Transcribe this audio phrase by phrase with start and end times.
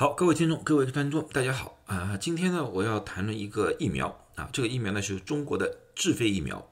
[0.00, 2.16] 好，各位听众，各位观众，大家好啊！
[2.20, 6.70] 今天呢，我要谈论一个疫苗啊，这个疫苗呢是中国的智飞疫苗。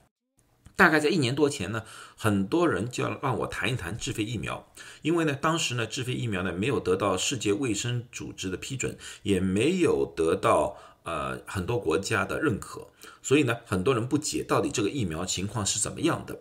[0.77, 1.83] 大概在一年多前呢，
[2.17, 12.87] 很多人就要让我谈一谈智飞疫苗，因为呢，当时呢，智飞疫苗呢没有得到世界卫生组织的批准，也没有得到呃很多国家的认可，
[13.23, 16.39] 所以呢，很多人不解到底这个疫苗情况是怎么样的。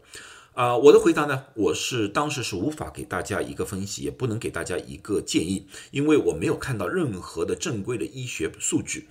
[0.55, 9.09] 啊，我的回答呢，我是当时是无法给大家一个分析，也不能给大家一个建议，因为我没有看到任何的正规的医学数据。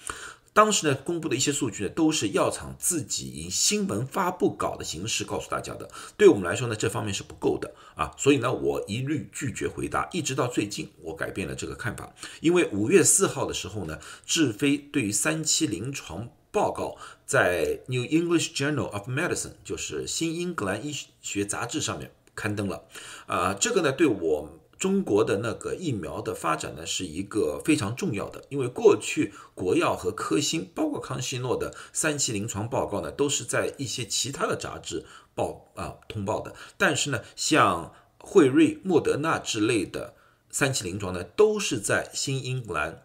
[0.55, 5.87] 当时呢，公布的一些数据呢，都是药厂自己以新闻发布稿的形式告诉大家的。
[6.17, 10.09] 对我们来说呢，这方面是不够的啊，所以呢，我一律拒绝回答。
[10.13, 16.27] 一直到最近，我改变了这个看法，因为五月四号的时候呢，智飞对于三期临床。
[16.55, 22.85] 报告在《New English Journal of Medicine》就是新英格兰医学杂志上面刊登了，
[23.27, 40.15] 啊，这个呢对我中国的那个疫苗的发展呢是一个非常重要的，因为过去国药和科兴，包括康希诺的三期临床报告呢都是在一些其他的杂志报啊通报的，但是呢像辉瑞、莫德纳之类的
[40.51, 43.03] 三期临床呢都是在新英格兰。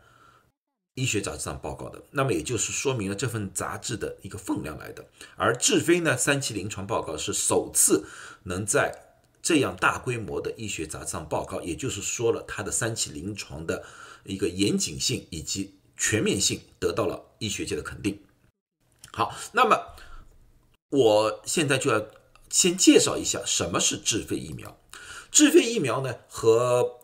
[0.99, 5.05] 医学杂志上报告的，那么也就是说明了这份杂志的一个分量来的。
[5.35, 8.05] 而智飞呢，三期临床报告是首次
[8.43, 8.93] 能在
[9.41, 13.85] 这样大规模的医学杂志上报告，也就是说了它的三期临床的
[14.25, 18.21] 一个严谨性以及全面性得到了医学界的肯定。
[19.11, 19.95] 好，那么
[20.89, 22.05] 我现在就要
[22.49, 24.77] 先介绍一下什么是智飞疫苗。
[25.31, 26.99] 智飞疫苗呢，和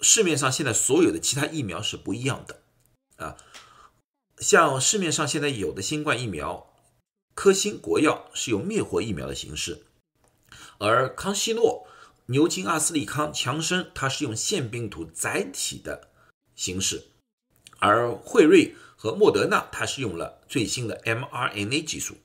[0.00, 2.62] 市面上现在所有的其他疫苗是不一样的。
[3.16, 3.36] 啊，
[4.38, 6.74] 像市面上现在有的新冠疫苗，
[7.34, 9.84] 科兴、国药是用灭活疫苗的形式，
[10.78, 11.86] 而康希诺、
[12.26, 16.08] 牛津、阿斯利康、强生，它是用腺病毒载体的
[16.56, 17.06] 形式，
[17.78, 22.16] 而辉瑞和莫德纳，它是用了最新的 mRNA 技术，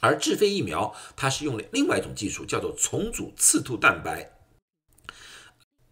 [0.00, 4.41] 而智飞疫苗，它是用了另外一种技术，叫做重组刺突蛋白。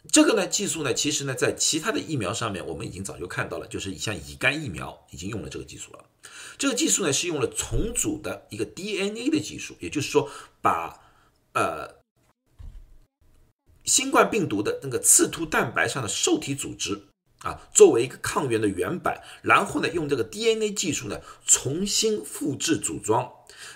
[0.09, 6.06] 这个呢技术呢，其实呢，在其他的疫苗上面，我们已经早就看到了，就是像乙肝疫苗已经用了这个技术了。
[6.56, 10.31] 这个技术呢，是用了重组的一个 DNA 的技术，也就是说，
[10.62, 11.00] 把
[11.53, 11.97] 呃
[13.84, 17.03] 新冠病毒的那个刺突蛋白上的受体组织
[17.41, 23.31] 啊，作为一个抗原的原版，然后呢，用这个 DNA 技术呢，重新复制组装，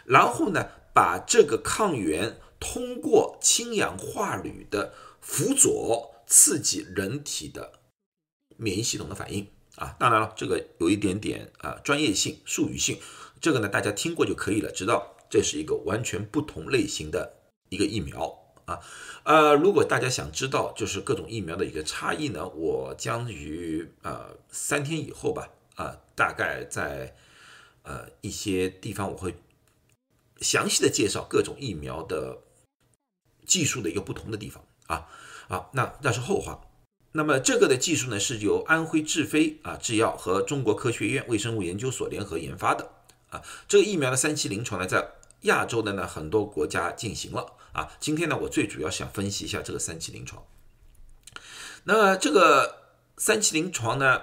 [0.06, 6.12] 然后呢，把这个抗原通过氢氧化铝的辅佐。
[6.26, 7.80] 刺激人体的
[8.56, 13.00] 免疫系统的反应啊，当然了，这个有一点点啊专业性、术语性，
[13.40, 17.34] 这个呢大家听过就可以了，知道这是一个完全不同类型的
[17.70, 18.78] 一个疫苗啊。
[19.24, 27.16] 呃，如果大家想知道就是各种疫苗的一个差异呢，我将于呃三天以后吧啊，大概在
[27.82, 29.34] 呃一些地方我会
[30.40, 32.38] 详细的介绍各种疫苗的
[33.44, 35.08] 技术的一个不同的地方啊。
[35.48, 36.60] 啊，那那是后话。
[37.12, 42.90] 那么这个的技术呢，是由安徽智飞啊制药和中国科学院微生物研究所联合研发的
[43.30, 43.40] 啊。
[43.68, 45.12] 这个疫苗的三期临床呢，在
[45.42, 47.88] 亚洲的呢很多国家进行了啊。
[48.00, 50.42] 今天呢，我最主要想分析一下这个三期临床。
[51.84, 52.82] 那么这个
[53.18, 54.22] 三期临床呢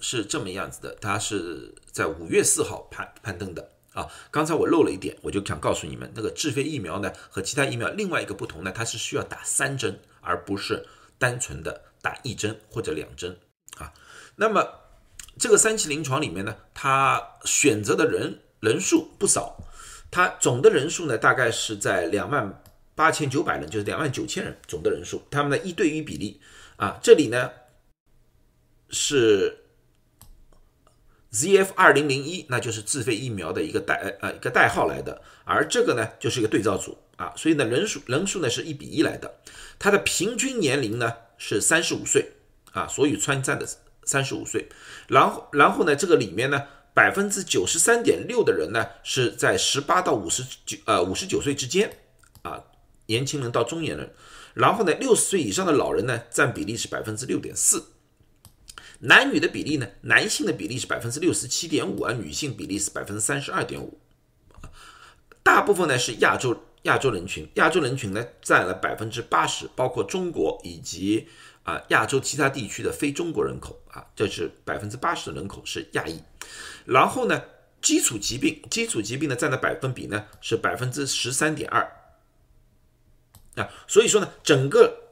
[0.00, 3.70] 是这么样子的，它是在五月四号攀攀登的。
[3.92, 10.86] 啊，刚才我漏了一点，我就想告诉你们，那个智飞疫苗呢和其他疫苗另外一个不同呢，它是需要打三针，而不是
[11.18, 13.38] 单纯的打一针或者两针
[13.76, 13.92] 啊。
[14.36, 14.66] 那么
[15.38, 19.56] 这个三期临床里面呢，他选择的人人数不少，
[20.10, 22.62] 他总的人数呢大概是在两万
[22.94, 26.40] 八千九百人，就是两万九千人总的人数，他们的一对一比例
[26.76, 27.50] 啊，这里呢
[28.90, 29.59] 是。
[31.32, 39.32] ZF 二零零一，那就是自费疫苗的一个代呃一个代号来的，而这个呢就是一个对照组啊，所以呢人数人数呢是一比一来的，
[39.78, 42.32] 它的平均年龄呢是三十五岁
[42.72, 43.64] 啊，所以参战的
[44.04, 44.68] 三十五岁，
[45.06, 51.96] 然后然后呢这个里面呢百分之九十三点六的人呢是在十八到五十九呃五十九岁之间
[52.42, 52.64] 啊，
[53.06, 54.12] 年轻人到中年人，
[54.54, 57.84] 然后呢六十岁以上的老人呢占比例是百分之六点四。
[59.00, 59.88] 男女的比例呢？
[60.02, 63.98] 男性的比例是百分之六十七点五，而女性比例是百分之三十二点五。
[65.42, 71.26] 大部分呢是亚洲亚洲人群，亚洲人群呢占了百分之八十，包括中国以及
[71.62, 76.22] 啊亚洲其他地区的非中国人口啊，这是百分之八十的人口是亚裔。
[76.84, 77.42] 然后呢，
[77.80, 81.90] 基础疾病基础疾病呢占的百分比呢是百分之十三点二
[83.56, 85.09] 啊，所以说呢，整个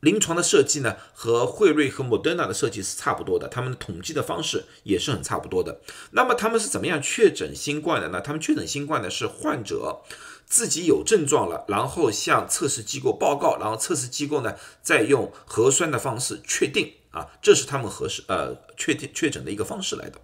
[0.00, 5.80] 临床的设计呢，和辉瑞和莫德纳的设计是差不多的，他们统计的方式也是很差不多的。
[6.12, 8.20] 那么他们是怎么样确诊新冠的呢？
[8.20, 10.02] 他们确诊新冠的是患者
[10.46, 20.20] 自己有症状了，然后向测试机构报告，然后测试机构呢再用核酸的方式确定啊，这是他们核实呃确定确诊的一个方式来的。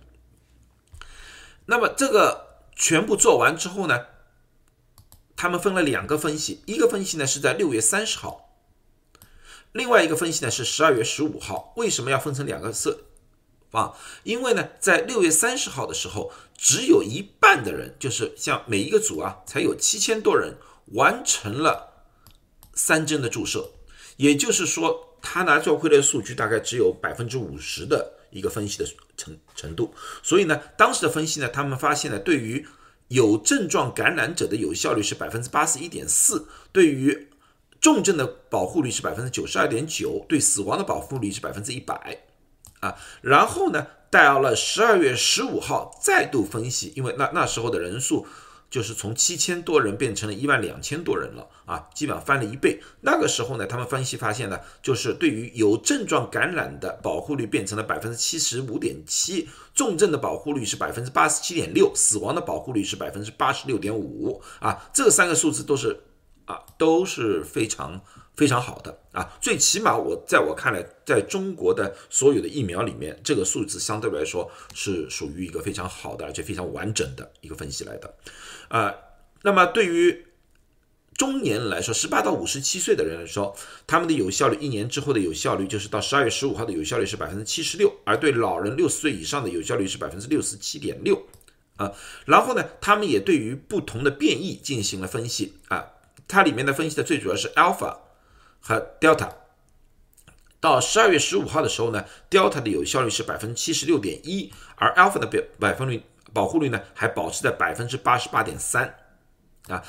[1.67, 4.07] 那么这个全部做完之后呢，
[5.35, 8.44] 他们分了两个分析，一个分析呢是在六月三十号。
[9.75, 13.01] 另外一个分析呢是十二月十五号，为什么要分成两个色
[13.73, 13.93] 啊？
[14.23, 20.57] 因为呢，在六月三十号的时候，只有一半的人，就是像每一个组啊，才有七千多人
[20.93, 22.05] 完成了
[22.73, 23.73] 三针的注射，
[24.17, 28.87] 也就是说，他拿回来的数据大概只有百分之五十的一个分析的
[29.17, 29.93] 程程度。
[30.23, 32.65] 所以呢，当时的分析呢，他们发现呢，对于
[33.09, 37.29] 有症状感染者的有效率是百分之八十一点四，对于
[37.85, 42.25] 重症的保护率是百分之九十二点九，对死亡的保护率是百分之一百，
[42.81, 48.27] 啊，然后呢，到了十二月十五号再度分析，因为那那时候的人数
[48.71, 52.81] 就是从七千多人变成了一万两千多人了，啊，基本上翻了一倍。
[53.03, 66.01] 那个时候呢，他们分析发现呢，就是对于有症状感染的保护率变成了百分之七十五点七，重症的保护率是百分之八十七点六，死亡的保护率是百分之八十六点五，啊，这三个数字都是。
[66.47, 68.01] 啊，都是非常
[68.37, 78.15] 非常好的啊，最起码我在我看来，在中国的所有的疫苗里面，这个数字相对来说是属于一个非常好的，而且非常完整的一个分析来的。
[78.69, 78.93] 啊，
[79.43, 80.27] 那么对于
[81.17, 83.57] 中年人来说，十八到五十七岁的人来说，
[83.87, 91.25] 他们的有效率一年之后的有效率就是到十二月十五号的有效率是百分之七十六，而对老人六十岁以上的有效率是百分之六十七点六
[91.77, 91.93] 啊。
[92.27, 95.87] 然后呢，他们也对于不同的变异进行了分析啊。
[96.35, 97.97] 它里面的分析的最主要是 alpha
[98.61, 99.29] 和 delta。
[100.61, 106.03] 到十二月十五号的时候呢，delta 的有效率是百分之七十六点一，而 alpha 的表百分率
[106.33, 108.97] 保护率呢还保持在百分之八十八点三
[109.69, 109.85] 啊。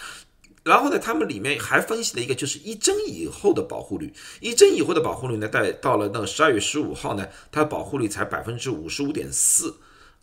[0.64, 9.78] 然后呢，他们里面还分析了一个就是一针以后的保护率，一针以后的保护率呢，在到了那个十二月十五号呢，它的保护率才百分之五十五点四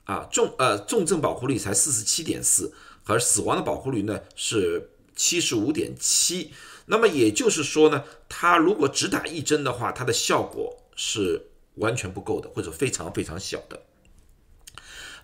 [0.04, 2.72] 啊，重呃重症保护率才四十七点四，
[3.06, 4.90] 而死亡的保护率呢是。
[5.14, 6.50] 七十五点七，
[6.86, 13.82] 那么也就是说呢，它如果只打一针的话，它的效果是完全不够的，或者非常非常小的。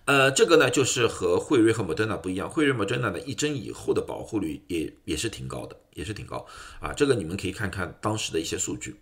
[0.04, 6.46] 呃，这个呢就是和惠瑞和莫德纳不一样，惠瑞、莫德纳的一针以后的保护率也也是挺高的，也是挺高
[6.80, 6.92] 啊。
[6.94, 8.96] 这个你们可以看看当时的一些数据。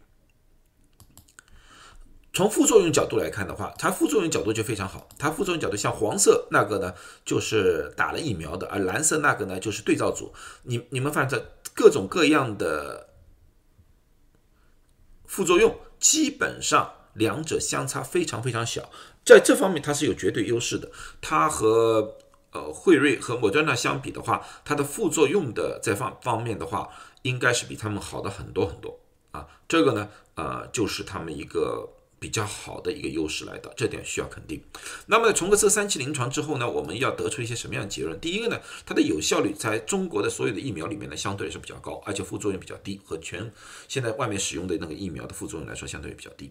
[2.36, 5.08] 从副作用角度来看的话，它副作用角度就非常好。
[5.18, 6.92] 它副作用角度像黄色那个呢，
[7.24, 10.34] 就是打了疫苗的，而蓝色那个呢，就是对照组。
[10.64, 11.42] 你你们发现
[11.72, 13.08] 各种各样的
[15.24, 18.90] 副作用，基本上两者相差非常非常小，
[19.24, 20.90] 在这方面它是有绝对优势的。
[21.22, 22.18] 它和
[22.52, 26.90] 呃辉瑞和莫德纳相比的话，它的副作用的在方方面的话，
[27.22, 29.00] 应该是比他们好的很多很多
[29.30, 29.48] 啊。
[29.66, 31.88] 这个呢，呃，就是他们一个。
[32.18, 34.62] 比较好的一个优势来的，这点需要肯定。
[35.06, 38.18] 那么从这三期临床之后呢，我们要得出一些什么样的结论？
[38.18, 43.52] 第一个呢，它的有效率在中国的所有的疫苗里面呢，相对是比较高，而且副作用比较低，和全
[43.86, 46.50] 现在外面使用的那个疫苗的副作用来说，相对比较低。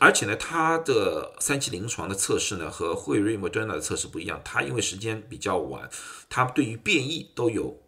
[0.00, 5.88] 而且呢，它的三期临床的测试呢，和辉瑞、莫德纳的测试不一样，它因为时间比较晚，
[6.28, 7.80] 它对于变异都有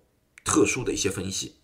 [0.45, 1.60] 特殊的一些分析。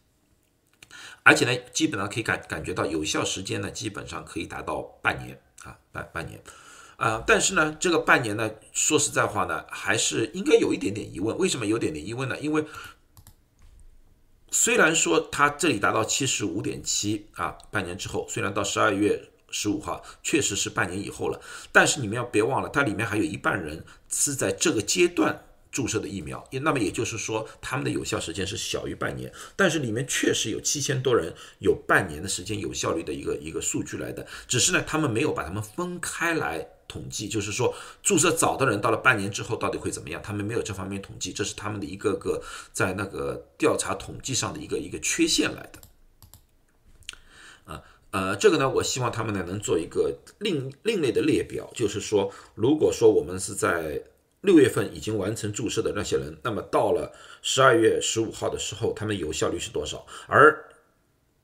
[1.27, 6.41] 而且呢，基本上可以感感觉到有效时间呢，基本上可以达到半年啊，半半年，
[6.99, 11.37] 啊，但是呢，这个半年呢，说实在话呢，还是应该有一点点疑问。
[11.37, 12.39] 为什么有点点疑问呢？
[12.39, 12.65] 因为
[14.53, 21.41] 虽然说它这里达到七十五点七啊，半年之后，虽然到十二月十五号确实是半年以后了，
[21.73, 25.43] 但是你们要别忘了，它里面还有一半人是在这个阶段。
[25.77, 42.43] 注射的疫苗，也那么也就是说，他们的有效时间是小于半年，但是里面确实有七千多人有半年的时间有效率的一个一个数据来的，只是呢，他们没有把他们分开来统计，就是说注射早的人到了半年之后到底会怎么样，他们没有这方面统计，这是他们的一个个
[42.73, 45.79] 在那个调查统计上的一个一个缺陷来的。
[47.71, 54.03] 啊呃，这个呢，我希望他们呢能做一个另另类的列表，就是说，如果说我们是在
[54.47, 57.13] 六月份已经完成注射的那些人，那么到了
[57.43, 60.07] 十二月十五号的时候，他们有效率是多少？
[60.27, 60.65] 而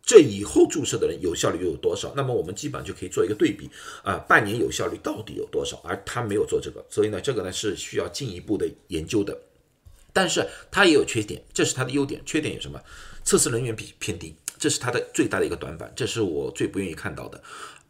[0.02, 2.12] 这以后注射的人有效率又有多少？
[2.16, 3.68] 那么我们基本上就可以做一个对比
[4.02, 5.78] 啊，半年有效率到底有多少？
[5.84, 9.36] 而他没有做这个，所以呢，这个呢是需要进一步的研究的。
[10.12, 12.78] 但是它也有缺点，这是它的优点，缺点有什么？
[13.24, 14.34] 测试人员比偏低。
[14.58, 17.42] 这是它的最大的一个短板，这是我最不愿意看到的。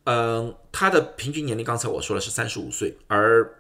[0.05, 3.53] 嗯，它的平均年龄刚才我说了是三十五岁，而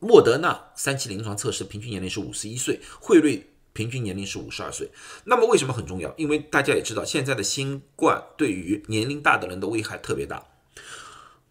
[0.00, 4.90] 莫德纳三期临床测试平均年龄是五十一岁，惠瑞平均年龄是五十二岁。
[5.24, 6.14] 那么为什么很重要？
[6.16, 10.44] 因为大家也知道，现在的新冠对于年龄大的人的危害特别大。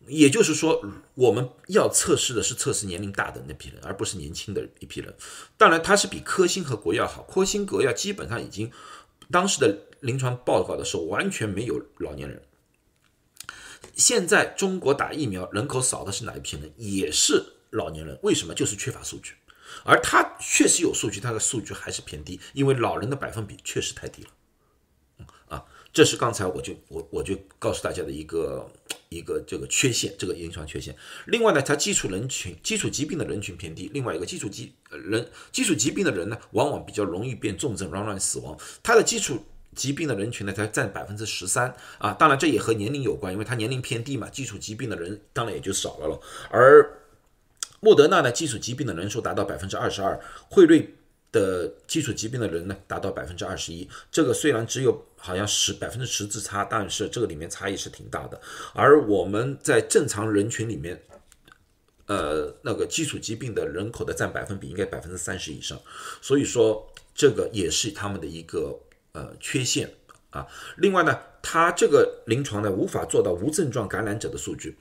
[0.08, 0.82] 也就是说，
[1.16, 5.14] 我们要测试的是测试年龄大的那批人，而不是年轻的一批人。
[5.58, 7.24] 当然，它是比科兴和国药好。
[7.24, 8.72] 科兴、国药基本上已经
[9.30, 12.42] 当时的临床报告的时候完全没有老年人。
[13.96, 16.72] 现在中国打疫苗人口少的是哪一批人？
[16.78, 17.44] 也是
[17.78, 18.20] 老年人。
[18.24, 18.54] 为什么？
[18.54, 19.34] 就是缺乏数据。
[19.86, 24.30] 而他确实有数据，他的数据还是偏低，因为老人的百分比确实太低了。
[25.48, 28.70] 啊，这是刚才我就我我就告诉大家的一个。
[29.10, 30.94] 一个这个缺陷，这个临床缺陷。
[31.28, 33.90] 另外呢，它基础人群、基础疾病的人群偏低。
[33.94, 38.60] 另外一个基础疾人、基础疾病的人呢，往往比较容易变重症、容易死亡。
[38.84, 42.12] 他的基础疾病的人群呢，才占百分之十三啊。
[42.12, 46.20] 当然，这也和年龄有关，因为他年龄偏低嘛，基础疾病的人当然也就少了了。
[46.52, 46.97] 而
[47.80, 50.20] 莫德纳呢，基础疾病的人数达到百分之二十二，
[50.50, 50.94] 惠瑞。
[51.30, 53.88] 的基础疾病的人呢，达到百分之二十一。
[54.10, 58.40] 这个虽然只有好像十百分之十之差，但是这个里面差异是挺大的。
[58.74, 61.00] 而我们在正常人群里面，
[62.06, 65.78] 呃，那个基础疾病的人口的占百分比应该百分之三十以上。
[66.22, 68.80] 所以说，这个也是他们的一个
[69.12, 69.94] 呃缺陷
[70.30, 70.48] 啊。
[70.78, 74.78] 另外呢，它这个临床呢无法做到无症状感染者的数据。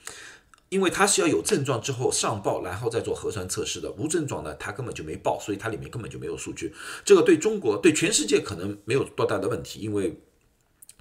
[0.68, 3.88] 因为它是要有症状之后上报，然后再做核酸测试的。
[3.92, 6.74] 无症状呢，它根本就没报，所以它里面根本就没有数据。
[7.04, 10.20] 这个对中国、对全世界可能没有多大的问题，因为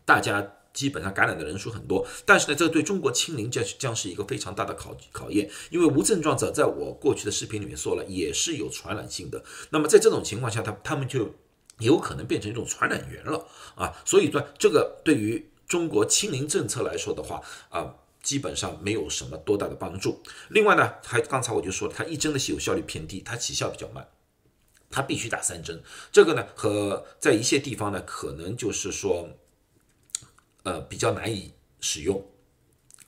[0.05, 2.05] 大家基本上感染的人数很多。
[2.25, 9.43] 但是呢，这个对中国清零将将是一个非常大的考考验，因为无症状者在我过去的视频里面说了，也是有传染性的。
[9.71, 11.33] 那么在这种情况下，他他们就
[11.79, 13.91] 有可能变成一种传染源了啊！
[14.05, 17.95] 所以说，这个对于中国清零政策来说的话啊。
[18.25, 20.23] 基本上没有什么多大的帮助。
[20.49, 24.09] 另外呢，还刚才我就说了，它一针的有效率偏低，它起效比较慢，
[24.89, 25.83] 它必须打三针。
[26.11, 29.29] 这个呢，和在一些地方呢，可能就是说，
[30.63, 32.27] 呃，比较难以使用，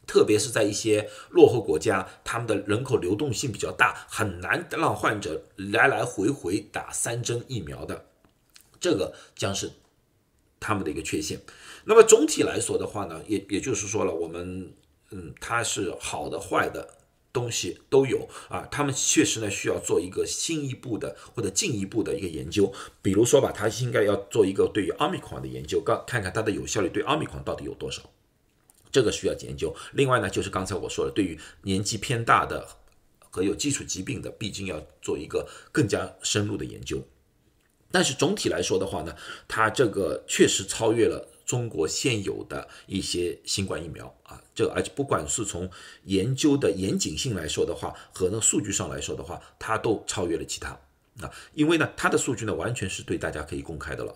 [0.05, 8.05] 特别是在一些落后国家，他们的人口流动性比较大，很难让患者来来回回打三针疫苗的，
[8.79, 9.71] 这个将是
[10.59, 11.41] 他们的一个缺陷。
[11.85, 14.71] 那么总体来说的话呢，也也就是说了，我们。
[15.11, 16.95] 嗯，它是好的、坏的
[17.31, 18.67] 东西都有啊。
[18.69, 28.01] 他们确实呢需要做一个新一步的或者进一步的一个研究，比如说吧，他应该要做一个对于奥密克戎的研究，刚看看它的有效率对奥密克戎到底有多少，
[28.91, 29.73] 这个需要研究。
[29.93, 32.67] 另外呢，就是刚才我说的，对于年纪偏大的
[33.29, 37.01] 和有基础疾病的，毕竟要做一个更加深入的研究。
[37.89, 39.15] 但是总体来说的话呢，
[39.47, 41.29] 它这个确实超越了。
[41.47, 45.67] 中国现有的一些新冠疫苗啊，这而且不管是从
[46.03, 50.71] 研究的严谨性来说的话，和那数据上来说的话，它都超越了其他
[51.21, 54.13] 啊，因为呢，它的数据呢完全是对大家可以公开的了。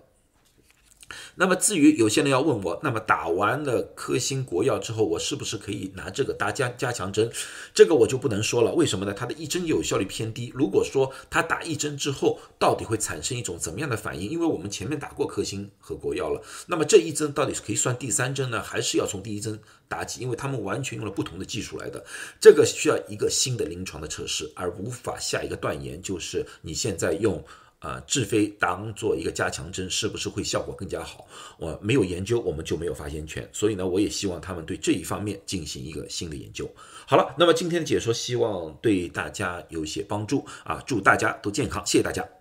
[1.35, 7.31] 那么至于有些人要问我，那么打完了科兴国药之后，我是不是可以拿这个打加加强针？
[7.73, 9.13] 这个我就不能说了，为什么呢？
[9.13, 10.51] 它的一针有效率偏低。
[10.53, 14.29] 如果说他打一针之后，到底会产生一种怎么样的反应？
[14.29, 20.21] 因为我们前面打过科兴和国药了，那么这一针到底是可以算第三针呢，还是要从第一针打起？
[20.21, 22.03] 因为他们完全用了不同的技术来的，
[22.39, 27.43] 这个需要一个新的临床的测试，而无法下一个断言，就是你现在用。
[27.81, 31.27] 啊，智飞当做一个加强针，是不是会效果更加好？
[31.57, 33.49] 我没有研究，我们就没有发言权。
[33.51, 36.69] 所以呢，我也希望他们对这一方面进行一个新的研究。
[37.07, 40.81] 好了，那么今天的解说希望对大家有一些帮助啊！
[40.85, 42.40] 祝大家都健康，谢谢大家。